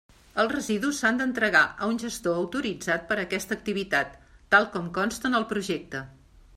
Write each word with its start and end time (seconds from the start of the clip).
Els 0.43 0.53
residus 0.53 1.01
s'han 1.03 1.19
d'entregar 1.19 1.61
a 1.87 1.91
un 1.91 2.01
gestor 2.05 2.39
autoritzat 2.45 3.07
per 3.13 3.19
a 3.19 3.21
aquesta 3.27 3.57
activitat, 3.59 4.19
tal 4.57 4.71
com 4.77 4.93
consta 5.01 5.33
en 5.33 5.43
el 5.43 5.51
projecte. 5.57 6.05